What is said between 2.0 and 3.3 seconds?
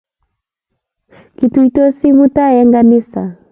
mutai eng' ganisa